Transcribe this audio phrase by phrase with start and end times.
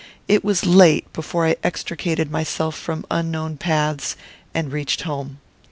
[0.27, 4.15] It was late before I extricated myself from unknown paths,
[4.51, 5.39] and reached home.